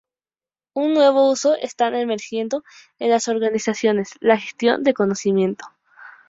[0.73, 2.63] Un nuevo uso está emergiendo
[2.97, 5.65] en las organizaciones: la gestión del conocimiento.